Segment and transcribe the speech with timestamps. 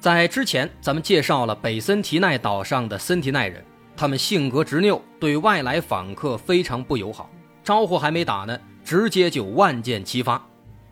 [0.00, 3.64] 在之前，咱们介绍了北森提奈岛上的森提奈人，
[3.96, 7.28] 他们性格执拗，对外来访客非常不友好，
[7.64, 10.40] 招呼还没打呢，直接就万箭齐发，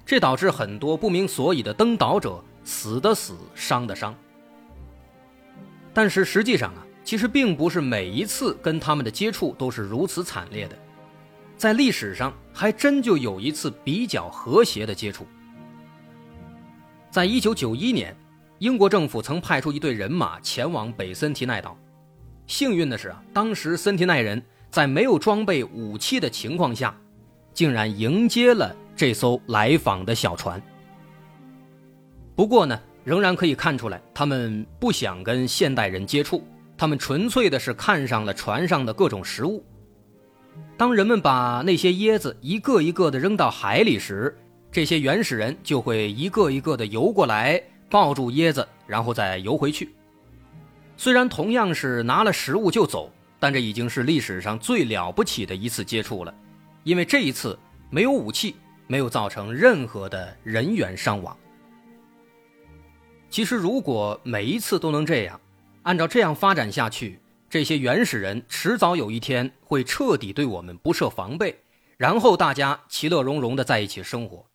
[0.05, 4.13] 这导致很多不明所以的登岛者死的死，伤的伤。
[5.95, 10.77] 但是实际上啊，其实并不是每一次跟他们的接触都是如此惨烈的，
[11.57, 15.25] 在历史上还真就有一次比较和谐的接触，
[17.09, 18.13] 在一九九一年。
[18.59, 21.77] 英国政府曾派出一队人马前往北森提奈岛。
[22.47, 26.97] 幸运的是啊，当时森提奈人在没有装备武器的情况下，
[27.53, 30.63] 竟然迎接了这艘来访的小船。
[32.35, 36.43] 不过呢，仍然可以看出来，他们不想跟现代人接触，
[36.79, 39.63] 他们纯粹的是看上了船上的各种食物。
[40.79, 44.35] 当人们把那些椰子一个一个的扔到海里时，
[44.71, 47.63] 这些原始人就会一个一个的游过来。
[47.89, 49.95] 抱住椰子，然后再游回去。
[50.97, 56.35] 虽然同样是拿了食物就走，但这已经是历史上最了不起的一次接触了，
[56.85, 57.59] 因为这一次
[57.91, 61.37] 没有武器，没有造成任何的人员伤亡。
[63.29, 65.41] 其实，如果每一次都能这样，
[65.83, 67.21] 按照这样发展下去，
[67.51, 71.61] 这些原始人迟早有一天会彻底对我们不设防备，
[71.99, 74.47] 然后大家其乐融融的在一起生活。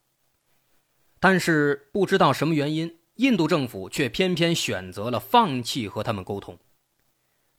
[1.19, 2.97] 但是，不知道什么原因。
[3.21, 6.57] 印度政府却偏偏选择了放弃和他们沟通。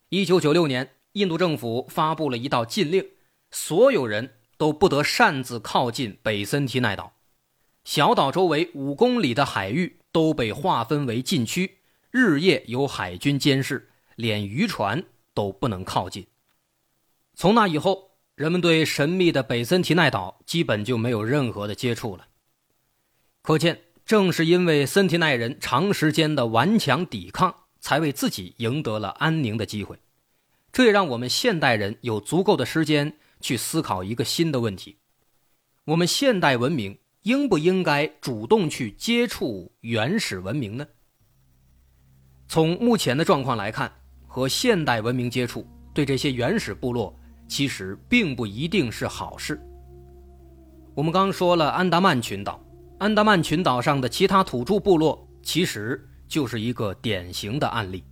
[0.08, 3.10] 一九九六年，印度政府发布了一道禁令，
[3.52, 7.12] 所有人都不得擅自靠近北森提奈岛，
[7.84, 11.78] 小岛周围五公里的海域都被划分为禁区，
[12.10, 16.26] 日夜有海军监视，连渔船都不能靠近。
[17.36, 22.26] 从那以后，人们对神秘的北森提奈岛基本就没有任何的接触了。
[23.42, 23.91] 可见。
[24.04, 29.98] 正是因为森提奈人长时间的顽强抵抗，才为自己赢得了安宁的机会。
[30.72, 34.98] 这也让我们现代人有足够的时间去思考一个新的问题：
[35.84, 40.86] 我们现代文明应不应该主动去接触原始文明呢？
[42.48, 43.92] 从目前的状况来看，
[44.26, 47.14] 和现代文明接触对这些原始部落
[47.46, 49.60] 其实并不一定是好事。
[50.94, 52.62] 我们刚说了安达曼群岛。
[53.02, 58.04] 安达曼群岛上的其他土著部落，其实就是一个典型的案例。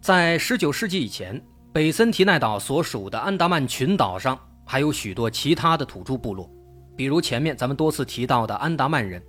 [0.00, 6.48] 在19世纪以前，北森提奈岛所属的安达曼群岛上还有许多其他的土著部落，
[6.94, 9.20] 比如前面咱们多次提到的安达曼人，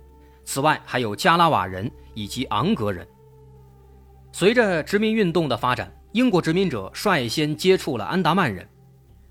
[0.44, 3.04] 此外还有加拉瓦人以及昂格人。
[4.30, 8.64] 随着殖民运动的发展，英国殖民者率先接触了安达曼人，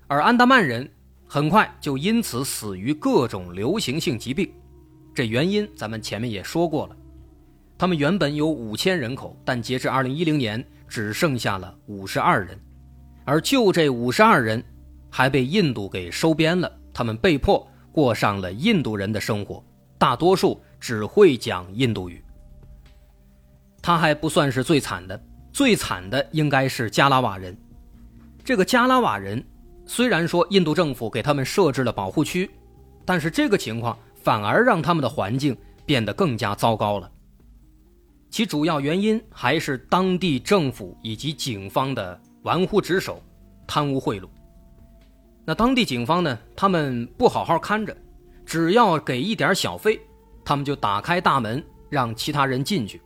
[0.08, 0.86] 而安达曼人。
[1.30, 4.50] 很快就因此死于各种流行性疾病，
[5.14, 6.96] 这原因咱们前面也说过了。
[7.76, 12.58] 他们原本有五千人口，但截至二零一零年只剩下了五十二人，
[13.26, 14.64] 而就这五十二人，
[15.10, 16.72] 还被印度给收编了。
[16.94, 19.62] 他们被迫过上了印度人的生活，
[19.98, 22.24] 大多数只会讲印度语。
[23.82, 25.22] 他还不算是最惨的，
[25.52, 27.54] 最惨的应该是加拉瓦人。
[28.42, 29.44] 这个加拉瓦人。
[29.88, 32.48] 虽然说印度政府给他们设置了保护区，
[33.06, 37.10] 但是这个情况反而让他们的环境变得更加糟糕了。
[38.28, 43.22] 其主要原因还是当地政府以及警方的玩忽职守、
[43.66, 44.28] 贪污贿赂。
[45.46, 47.96] 那当地警方呢，他们不好好看着，
[48.44, 49.98] 只要给一点小费，
[50.44, 53.00] 他们就打开大门让其他人进去，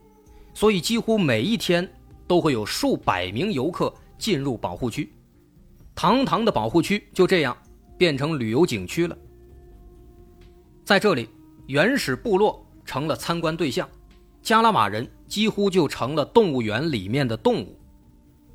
[0.53, 1.89] 所以几乎每一天
[2.27, 5.13] 都会有数百名游客进入保护区。
[5.95, 7.57] 堂堂的保护区就这样
[7.99, 9.17] 变成旅游景区了。
[10.85, 11.29] 在这里，
[11.69, 13.89] 原始部落成了参观对象，
[14.43, 17.79] 加拉瓦人几乎就成了动物园里面的动物。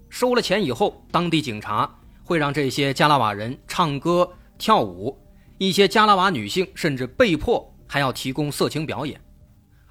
[0.10, 1.90] 收了钱以后，当地警察
[2.24, 5.18] 会让这些加拉瓦人唱歌跳舞，
[5.58, 9.22] 一些加拉瓦女性甚至被迫还要提供色情表演，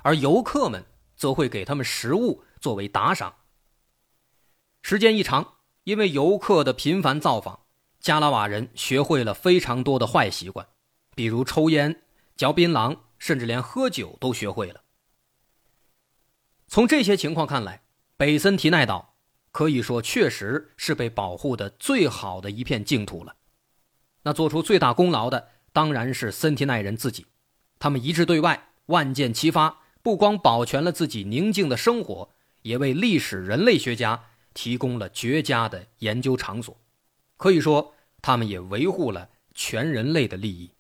[0.03, 0.85] 而游客们
[1.17, 3.33] 则会给他们食物作为打赏。
[4.83, 5.56] 时间一长。
[5.87, 7.61] 因为游客的频繁造访，
[8.01, 10.67] 加拉瓦人学会了非常多的坏习惯，
[11.15, 12.03] 比如抽烟、
[12.35, 14.81] 嚼槟榔，甚至连喝酒都学会了。
[16.67, 17.83] 从这些情况看来，
[18.17, 19.15] 北森提奈岛
[19.53, 23.37] 可以说确实是被保护的最好的一片净土了。
[24.25, 27.27] 那做出最大功劳的当然是森提奈人自己，
[27.79, 32.31] 他们一致对外，万箭齐发，不光保全了自己宁静的生活，
[32.63, 34.25] 也为历史人类学家
[34.57, 36.81] 提供了绝佳的研究场所。
[37.37, 37.93] 可以说，
[38.23, 40.73] 他们也维护了全人类的利益。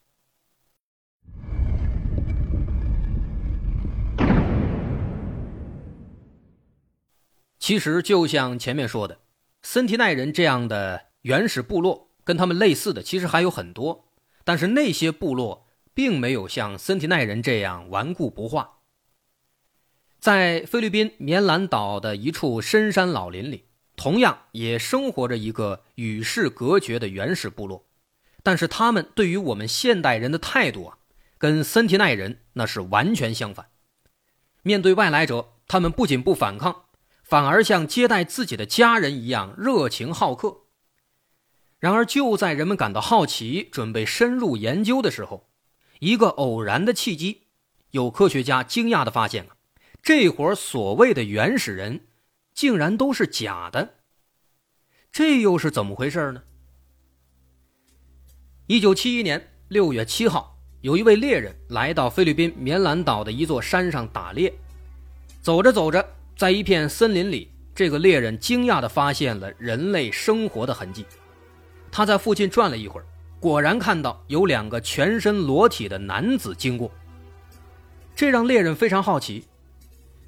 [7.58, 9.20] 其实，就像前面说的，
[9.62, 14.08] 森提奈人这样的原始部落，跟他们类似的其实还有很多。
[14.44, 18.78] 但是那些部落并没有像森提奈人这样顽固不化。
[20.18, 23.65] 在菲律宾棉兰岛的一处深山老林里，
[23.96, 27.86] 同样也生活着一个与世隔绝的原始部落。
[28.42, 30.98] 但是他们对于我们现代人的态度啊，
[31.38, 33.70] 跟森提奈人那是完全相反。
[34.62, 36.84] 面对外来者，他们不仅不反抗。
[37.24, 40.58] 反而像接待自己的家人一样热情好客。
[41.80, 45.48] 然而，就在人们感到好奇、准备深入研究的时候，
[45.98, 47.48] 一个偶然的契机，
[47.90, 49.56] 有科学家惊讶地发现啊，
[50.00, 52.05] 这伙所谓的原始人，
[52.56, 53.96] 竟然都是假的。
[55.12, 56.42] 这又是怎么回事呢？
[58.66, 64.52] 一九七一年六月七号，有一位猎人来到菲律宾棉兰岛的一座山上打猎，
[65.42, 66.04] 走着走着。
[66.34, 71.06] 在一片森林里，这个猎人惊讶地发现了人类生活的痕迹。
[71.90, 73.06] 他在附近转了一会儿，
[73.40, 76.90] 果然看到有两个全身裸体的男子经过。
[78.14, 79.44] 这让猎人非常好奇：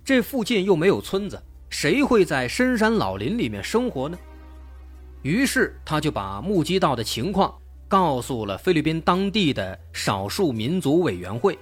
[0.03, 4.19] 这附近又没有村子，谁会在深山老林里面生活呢？
[5.23, 7.55] 于是他就把目击到的情况
[7.89, 11.59] 告诉了菲律宾当地的少数民族委员会。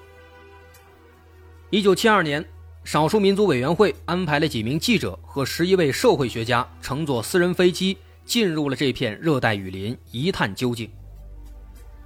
[1.70, 2.44] 一九七二年。
[2.84, 10.88] 少数民族委员会安排了几名记者和十一位社会学家乘坐私人飞机进入了这片热带雨林，一探究竟。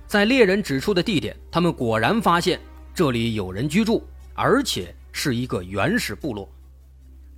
[0.06, 2.58] 在猎人指出的地点，他们果然发现
[2.94, 4.02] 这里有人居住，
[4.32, 6.48] 而且是一个原始部落。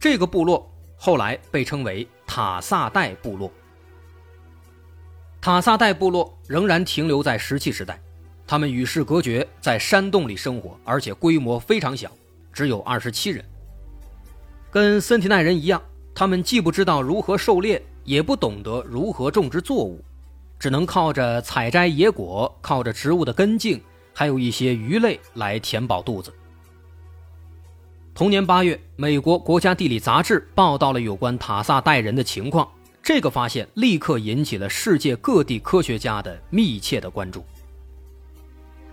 [0.02, 3.48] 这个部落后来被称为塔萨代部落。
[5.40, 8.02] 塔萨代部落仍然停留在石器时代，
[8.44, 12.10] 他们与世隔绝，在山洞里生活，而且规模非常小。
[12.52, 13.44] 只有二十七人，
[14.72, 15.80] 跟森提奈人一样，
[16.12, 20.04] 他们既不知道如何狩猎，也不懂得如何种植作物，
[20.58, 23.80] 只能靠着采摘野果，靠着植物的根茎，
[24.12, 26.34] 还有一些鱼类来填饱肚子。
[28.14, 32.70] 同年八月，美国国家地理杂志报道了有关塔萨代人的情况，
[33.02, 37.44] 这个发现立刻引起了世界各地科学家的密切的关注。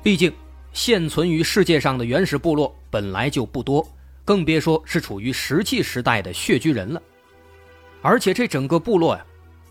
[0.01, 0.31] 毕竟。
[0.71, 3.85] 现存于世界上的原始部落本来就不多，
[4.23, 7.01] 更别说是处于石器时代的穴居人了。
[8.03, 9.25] 而且这整个部落呀，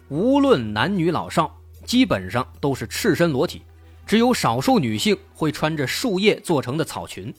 [0.09, 3.63] 无论男女老少，基本上都是赤身裸体，
[4.05, 7.33] 只有少数女性会穿着树叶做成的草裙。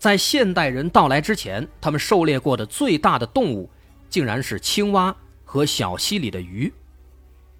[0.00, 3.68] 在现代人到来之前，他们狩猎过的最大的动物，
[4.08, 5.14] 竟然是青蛙
[5.44, 6.72] 和小溪里的鱼。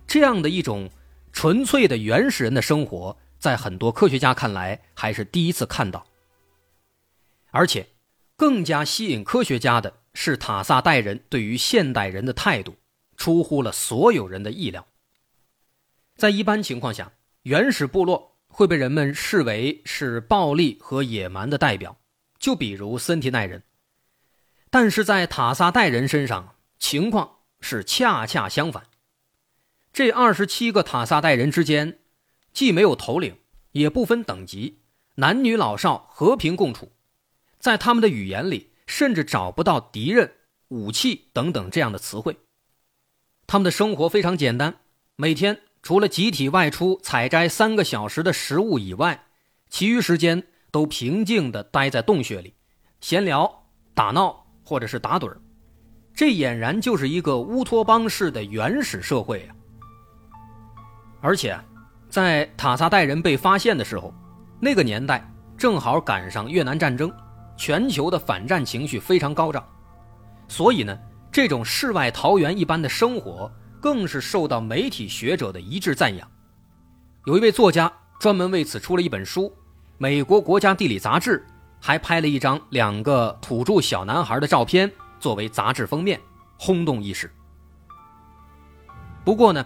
[0.06, 0.90] 这样的一种
[1.32, 3.16] 纯粹的原始人的生活。
[3.38, 6.06] 在很多科学家看来，还是第一次看到。
[7.50, 7.86] 而且，
[8.36, 12.76] 更加吸引科学家的是塔萨代人对于现代人的态度，
[13.16, 14.86] 出乎了所有人的意料。
[16.16, 17.12] 在一般情况下，
[17.44, 21.96] 原始部落会被人们视为是暴力和野蛮的代表，
[22.40, 23.62] 就比如森提奈人。
[24.70, 28.88] 但是在塔萨代人身上，情况是恰恰相反。
[29.92, 31.98] 这二十七个塔萨代人之间。
[32.52, 33.38] 既没有头领，
[33.70, 34.80] 也不分等级，
[35.14, 36.90] 男女老少和平共处，
[37.60, 40.32] 在他们的语言里，甚至找不到敌人、
[40.66, 42.36] 武器等等这样的词汇。
[43.46, 44.80] 他们的生活非常简单，
[45.14, 49.26] 每天除了集体外出采摘三个小时的食物以外，
[49.68, 52.54] 其余时间都平静地待在洞穴里，
[53.00, 55.40] 闲聊、打闹或者是打盹儿。
[56.14, 59.54] 这俨然就是一个乌托邦式的原始社会啊！
[61.20, 61.58] 而且。
[62.08, 64.12] 在塔萨代人被发现的时候，
[64.58, 65.24] 那个年代
[65.56, 67.08] 正好赶上越南战争，
[67.56, 69.64] 全球的反战情绪非常高涨，
[70.48, 70.98] 所以呢，
[71.30, 73.48] 这种世外桃源一般的生活
[73.80, 76.28] 更是受到媒体学者的一致赞扬。
[77.26, 79.56] 有一位作家专门为此出了一本书，
[80.02, 81.44] 美国国家地理杂志
[81.78, 86.18] 还拍了一张两个土著小男孩的照片作为杂志封面，
[86.58, 87.30] 轰动一时。
[89.22, 89.62] 不过呢，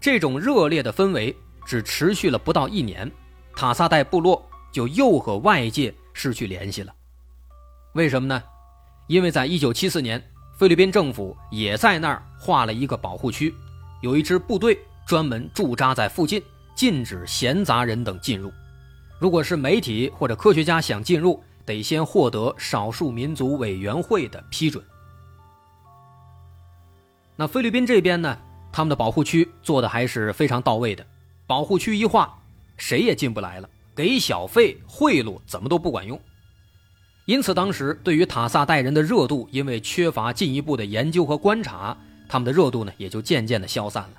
[0.00, 1.34] 这种热烈的氛围。
[1.64, 3.10] 只持续了不到一年，
[3.56, 6.94] 塔萨代部落就又和外界失去联系了。
[7.94, 8.40] 为什么呢？
[9.08, 10.22] 因为在一九七四年，
[10.56, 13.52] 菲律宾政府也在那儿划了一个保护区，
[14.00, 16.40] 有一支部队专门驻扎在附近，
[16.76, 18.52] 禁止闲杂人等进入。
[19.18, 24.84] 如果是媒体或者科学家想进入，得先获得少数民族委员会的批准。
[27.34, 28.38] 那菲律宾这边呢，
[28.72, 31.06] 他们的保护区做的还是非常到位的，
[31.46, 32.38] 保护区一划，
[32.76, 36.20] 谁也进不来了，给小费、贿赂怎么都不管用。
[37.24, 41.96] 因此，当时对于塔萨代人的热度，因为缺乏进一步的研究和观察，
[42.28, 44.12] 他们的热度呢也就渐渐的消散了。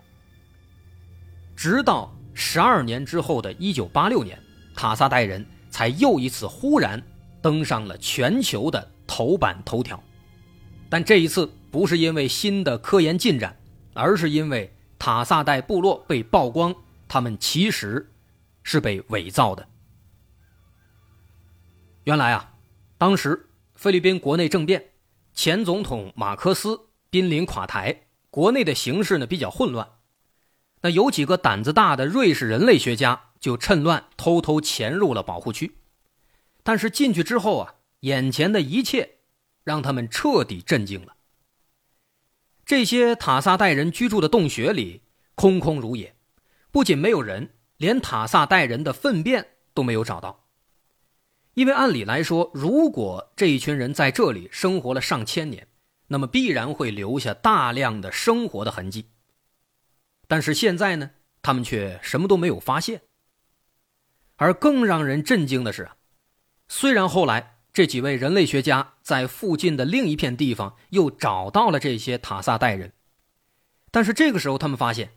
[1.55, 4.37] 直到十二年之后的一九八六年，
[4.77, 7.01] 塔萨代人才又一次忽然
[7.41, 10.01] 登上了全球的头版头条。
[10.87, 13.59] 但这一次不是因为新的科研进展，
[13.93, 16.73] 而是因为塔萨代部落被曝光，
[17.07, 18.09] 他们其实
[18.61, 19.67] 是被伪造的。
[22.03, 22.53] 原来啊。
[22.99, 24.85] 当时菲律宾国内政变，
[25.31, 26.79] 前总统马克思
[27.11, 29.87] 濒临垮台，国内的形势呢比较混乱。
[30.81, 35.77] 那有几个胆子大的瑞士人类学家就趁乱偷偷潜入了保护区，
[36.63, 39.19] 但是进去之后啊，眼前的一切
[39.63, 41.15] 让他们彻底震惊了。
[42.65, 45.03] 这些塔萨代人居住的洞穴里
[45.35, 46.15] 空空如也，
[46.71, 50.45] 不仅没有人，连塔萨代人的粪便都没有找到。
[51.53, 55.67] 因为按理来说，如果这一群人在这里生活了上千年，
[56.07, 59.09] 那么必然会留下大量的生活的痕迹。
[60.27, 63.01] 但是现在呢，他们却什么都没有发现。
[64.37, 65.89] 而更让人震惊的是，
[66.67, 72.93] 虽然后来这几位人类学家在附近的另一片地方又找到了这些塔萨代人，
[73.91, 75.09] 但是这个时候他们发现，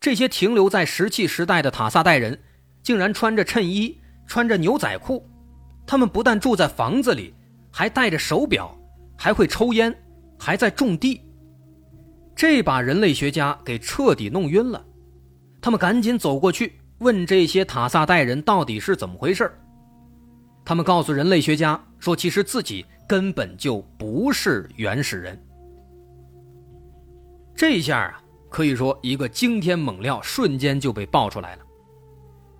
[0.00, 2.40] 这些停留在石器时代的塔萨代人，
[2.82, 5.28] 竟然穿着衬衣，穿着牛仔裤。
[5.86, 7.32] 他们不但住在房子里，
[7.72, 8.76] 还戴着手表，
[9.16, 9.96] 还会抽烟，
[10.38, 11.22] 还在种地。
[12.34, 14.84] 这把人类学家给彻底弄晕了。
[15.60, 19.50] 他们赶紧走过去问这些塔萨代人到底是怎么回事
[20.64, 25.40] 他们告诉人类学家说，其实自己根本就不是原始人。
[27.54, 31.62] 这下啊，可以说一个惊天猛料瞬间就被爆出来了。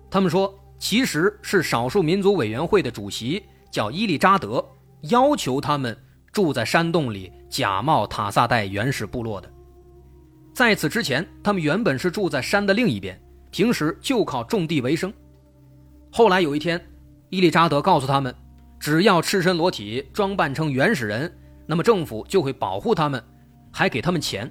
[0.09, 0.53] 他们说。
[0.79, 4.63] 其实是少数民族委员会的主席叫伊利扎德，
[5.09, 5.97] 要求他们
[6.31, 9.51] 住在山洞里，假冒塔萨代原始部落的。
[10.53, 13.19] 在此之前，他们原本是住在山的另一边，
[13.57, 15.11] 平时就靠种地为生。
[16.11, 16.79] 后来有一天，
[17.29, 18.31] 伊利扎德告诉他们，
[18.79, 21.35] 只要赤身裸体装扮成原始人，
[21.65, 23.19] 那么政府就会保护他们，
[23.73, 24.47] 还给他们钱。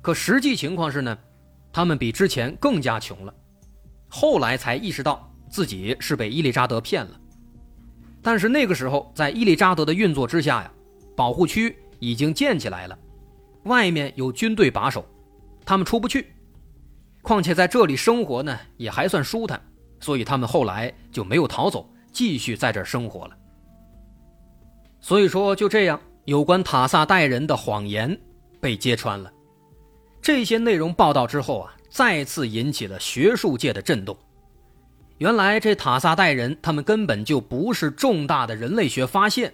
[0.00, 1.18] 可实际情况是呢，
[1.70, 3.34] 他们比之前更加穷了。
[4.08, 7.20] 后来才意识到自己是被伊丽扎德骗了，
[8.22, 10.72] 但是那个时候在伊丽扎德的运作之下呀，
[11.14, 12.98] 保护区已经建起来了，
[13.64, 15.04] 外面有军队把守，
[15.66, 16.32] 他们出不去。
[17.22, 19.60] 况且在这里生活呢也还算舒坦，
[20.00, 23.36] 所以他们后来就没有逃走，继续在这儿生活了。
[25.00, 28.18] 所以说就这样，有关塔萨代人的谎言
[28.60, 29.32] 被揭穿了。
[30.20, 31.74] 这些内容报道之后啊。
[31.90, 34.16] 再次引起了学术界的震动。
[35.18, 39.52] 原来这塔萨代人，他们根本就不是重大的人类学发现，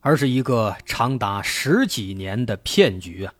[0.00, 3.32] 而是一个长达十几年的骗局啊！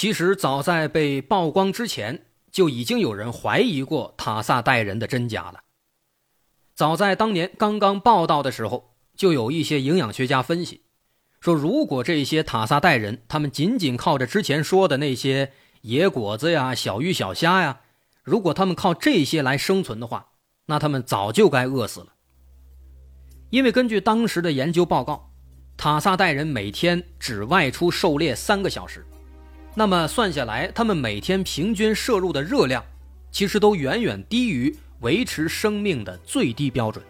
[0.00, 5.60] 其实早在被曝光之前，就已经有人怀疑过塔萨代人的真假了。
[6.74, 8.94] 早在当年刚刚报道的时候。
[9.14, 10.84] 就有一些营养学家分析，
[11.38, 15.52] 说如果这些塔萨代人他们仅仅靠着之前说的那些
[15.82, 17.80] 野果子呀、小鱼小虾呀，
[18.22, 20.28] 如果他们靠这些来生存的话，
[20.64, 22.14] 那他们早就该饿死了。
[23.50, 25.30] 因为根据当时的研究报告，
[25.76, 29.04] 塔萨代人每天只外出狩猎三个小时，
[29.74, 32.84] 那么算下来，他们每天平均摄入的热量，
[33.30, 37.04] 其实都远远低于维持生命的最低标准。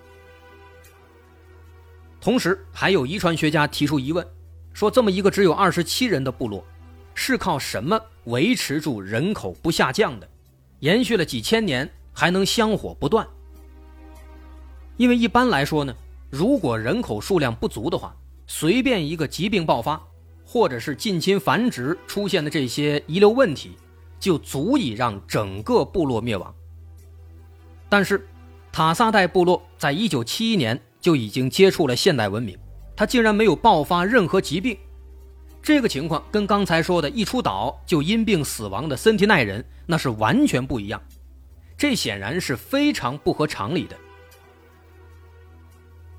[2.21, 4.27] 同时，还有遗传学家提出疑问，
[4.75, 6.63] 说这么一个只有二十七人的部落，
[7.15, 10.29] 是靠什么维持住人口不下降的，
[10.81, 13.27] 延续了几千年还能香火不断？
[14.99, 15.95] 因为一般来说呢，
[16.29, 18.15] 如果人口数量不足的话，
[18.47, 19.99] 随便一个疾病爆发，
[20.51, 23.77] 或者是近亲繁殖出现的这些遗留问题，
[24.19, 26.53] 就足以让整个部落灭亡。
[27.89, 28.27] 但是，
[28.73, 30.81] 塔萨代部落在一九七一年。
[31.01, 32.55] 就已经接触了现代文明，
[32.95, 34.77] 他竟然没有爆发任何疾病，
[35.63, 41.03] 这个情况跟刚才说的一出岛就因病死亡的森提奈人那是完全不一样，
[41.75, 43.97] 这显然是非常不合常理的，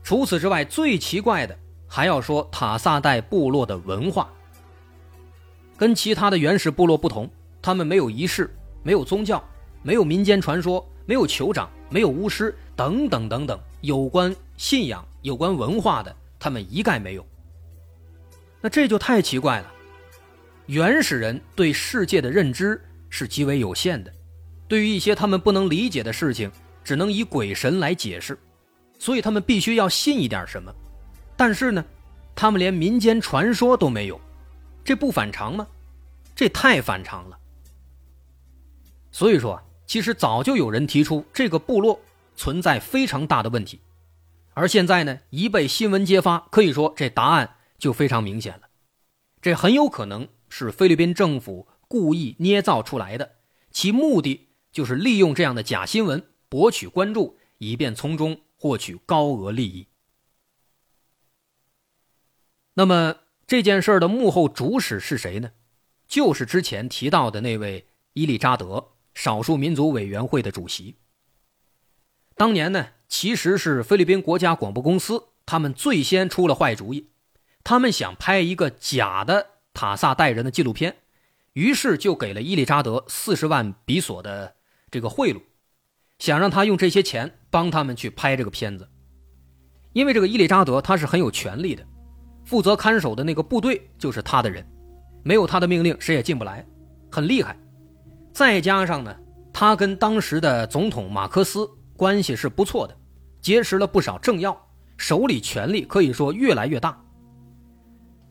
[0.02, 1.56] 除此之外，最奇怪的
[1.94, 4.32] 还要说塔萨代部落的文化。
[5.78, 7.30] 跟其他的原始部落不同，
[7.62, 8.50] 他们没有仪式，
[8.82, 9.44] 没有宗教，
[9.84, 17.28] 没有民间传说，没有酋长，没有巫师，等等等等，有关信仰、有关文化的，他们一概没有。
[18.62, 19.70] 那这就太奇怪了。
[20.68, 24.14] 原始人对世界的认知是极为有限的，
[24.66, 26.50] 对于一些他们不能理解的事情，
[26.86, 28.40] 只能以鬼神来解释，
[28.98, 30.74] 所以他们必须要信一点什么。
[31.42, 31.84] 但是呢，
[32.36, 34.22] 他们连民间传说都没有，
[34.84, 35.66] 这不反常吗？
[36.36, 37.40] 这太反常了。
[39.12, 42.00] 所以说，其实早就有人提出这个部落
[42.36, 43.80] 存在非常大的问题，
[44.54, 48.70] 而现在呢，一被新闻揭发，可以说这答案就非常明显了，
[49.42, 50.28] 这很有可能。
[50.48, 53.38] 是菲律宾政府故意捏造出来的，
[53.72, 59.88] 其目的就是利用这样的假新闻博取关注，以便从中获取高额利益。
[62.74, 65.52] 那么这件事的幕后主使是谁呢？
[66.08, 70.96] 就是之前提到的那位伊利扎德少数民族委员会的主席。
[72.36, 77.10] 当年呢，其实是菲律宾国家广播公司他们最先出了坏主意，
[77.64, 79.48] 他们想拍一个假的。
[79.74, 80.98] 塔萨代人的纪录片，
[81.54, 84.56] 于是就给了伊利扎德四十万比索的
[84.92, 85.42] 这个贿赂，
[86.20, 88.90] 想让他用这些钱帮他们去拍这个片子。
[89.94, 91.88] 因为这个伊利扎德他是很有权力的，
[92.44, 94.66] 负责看守的那个部队就是他的人，
[95.24, 96.66] 没有他的命令谁也进不来，
[97.12, 97.58] 很厉害。
[98.34, 99.16] 再加上呢，
[99.52, 102.98] 他跟当时的总统马克思关系是不错的，
[103.42, 104.56] 结识了不少政要，
[104.98, 106.98] 手里权力可以说越来越大。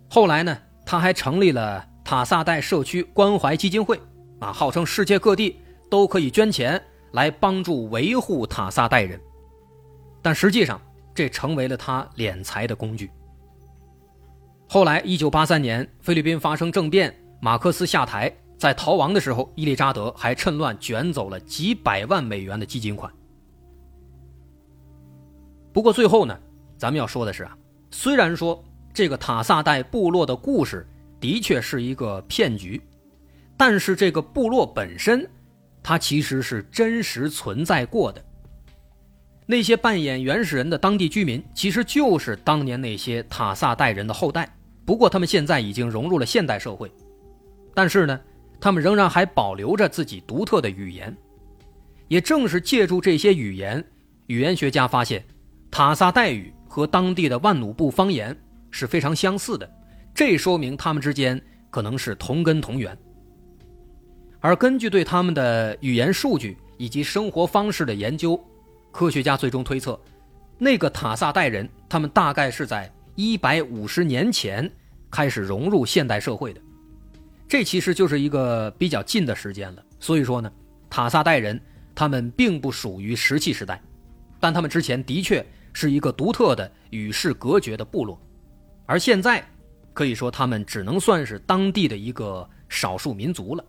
[0.08, 0.56] 后来呢？
[0.86, 4.00] 他还成立了塔萨代社区关怀基金会，
[4.40, 9.20] 啊，号称世界各地都可以捐钱来帮助维护塔萨代人，
[10.20, 10.80] 但实际上
[11.14, 13.08] 这成为了他敛财的工具。
[14.72, 23.12] 后来，一九八三年菲律宾发生政变，马克思下台，在逃亡的时候，伊利扎德还趁乱卷走了几百万美元的基金款。
[25.72, 26.38] 不过最后呢，
[26.78, 27.58] 咱们要说的是啊，
[27.90, 28.64] 虽然说。
[28.92, 30.84] 这个塔萨代部落的故事
[31.20, 32.82] 的确是一个骗局，
[33.56, 35.24] 但是这个部落本身，
[35.80, 38.22] 它其实是真实存在过的。
[39.46, 44.52] 那些扮演原始人的当地居民，其实就是当年那些塔萨代人的后代。
[44.90, 46.90] 不过他们现在已经融入了现代社会，
[47.72, 48.20] 但是呢，
[48.60, 51.16] 他们仍然还保留着自己独特的语言。
[52.08, 53.84] 也正是借助这些语言，
[54.26, 55.24] 语言学家发现，
[55.70, 58.36] 塔萨代语和当地的万努布方言。
[58.72, 59.70] 是非常相似的，
[60.12, 62.98] 这说明他们之间可能是同根同源。
[64.40, 68.36] 而根据对他们的语言数据以及生活方式的研究，
[68.90, 69.96] 科学家最终推测，
[70.58, 74.70] 那个塔萨代人他们大概是在一百五十年前
[75.10, 76.60] 开始融入现代社会的，
[77.46, 79.84] 这其实就是一个比较近的时间了。
[79.98, 80.50] 所以说呢，
[80.88, 81.60] 塔萨代人
[81.94, 83.82] 他们并不属于石器时代，
[84.40, 88.18] 但他们之前的确是一个独特的与世隔绝的部落。
[88.86, 89.46] 而现在，
[89.92, 93.62] 可以说他们只能算是当地的一个少数民族了。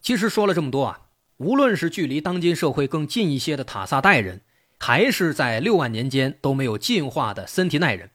[0.00, 1.00] 其实说了这么多啊，
[1.38, 4.42] 无论是距离当今社会更近一些的塔萨代人，
[4.78, 8.10] 还是在六万年间都没有进化的森提奈人，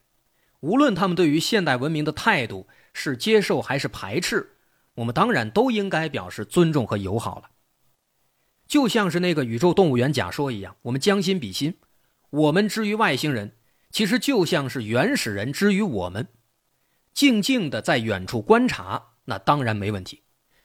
[0.60, 4.58] 无论他们对于现代文明的态度是接受还是排斥，
[4.96, 7.50] 我们当然都应该表示尊重和友好了。
[8.68, 11.78] 就像是那个宇宙动物园假说一样，我们将心比心，
[12.30, 13.58] 我们之于外星人。
[13.90, 16.30] 其实就像是原始人之于我们，
[17.14, 20.22] 静静的在远处观察，那当然没问题。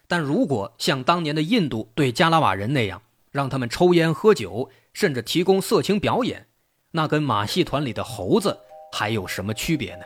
[0.06, 6.42] 但如果像当年的印度对加拉瓦人那样，让他们抽烟喝酒，甚至提供色情表演，
[6.90, 8.59] 那跟马戏团里的猴子
[8.90, 10.04] 还有什么区别呢？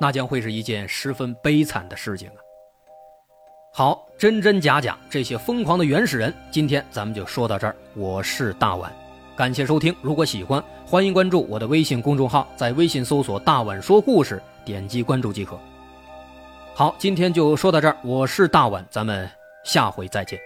[0.00, 2.34] 那将会是一件十分悲惨的事情啊！
[3.72, 7.76] 好，真真假假，这些疯狂的原始人，今天咱们就说到这儿。
[7.94, 8.92] 我是大碗。
[9.36, 15.56] 感谢收听，如果喜欢，欢迎关注我的微信公众号，在微信搜索“大碗说故事”，点击关注即可。
[16.74, 19.30] 好，今天就说到这儿，我是大碗，咱们
[19.62, 20.36] 下回再见。